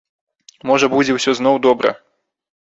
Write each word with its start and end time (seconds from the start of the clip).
Можа, 0.69 0.89
будзе 0.95 1.11
ўсё 1.19 1.31
зноў 1.43 1.55
добра. 1.69 1.95